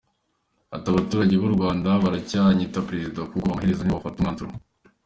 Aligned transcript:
Ati 0.75 0.87
“Abaturage 0.89 1.33
b’u 1.41 1.49
Rwanda 1.55 1.89
baracyanyita 2.03 2.85
Perezida 2.87 3.19
kuko 3.29 3.43
amaherezo 3.45 3.81
nibo 3.83 3.97
bafata 3.97 4.17
umwanzuro.” 4.19 4.51